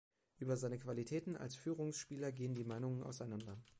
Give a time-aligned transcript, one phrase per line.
[0.39, 3.61] Über seine Qualitäten als Führungsspieler gehen die Meinungen auseinander.